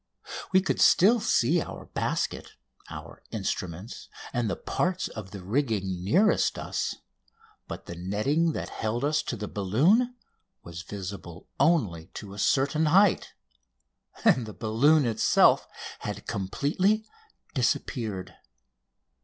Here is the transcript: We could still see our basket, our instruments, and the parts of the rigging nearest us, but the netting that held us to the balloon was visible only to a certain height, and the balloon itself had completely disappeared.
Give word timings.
We 0.51 0.61
could 0.61 0.81
still 0.81 1.19
see 1.19 1.61
our 1.61 1.85
basket, 1.85 2.53
our 2.89 3.21
instruments, 3.29 4.09
and 4.33 4.49
the 4.49 4.55
parts 4.55 5.07
of 5.07 5.29
the 5.29 5.43
rigging 5.43 6.03
nearest 6.03 6.57
us, 6.57 6.95
but 7.67 7.85
the 7.85 7.93
netting 7.95 8.53
that 8.53 8.69
held 8.69 9.03
us 9.05 9.21
to 9.21 9.35
the 9.35 9.47
balloon 9.47 10.15
was 10.63 10.81
visible 10.81 11.49
only 11.59 12.07
to 12.15 12.33
a 12.33 12.39
certain 12.39 12.87
height, 12.87 13.33
and 14.25 14.47
the 14.47 14.53
balloon 14.53 15.05
itself 15.05 15.67
had 15.99 16.25
completely 16.25 17.05
disappeared. 17.53 18.33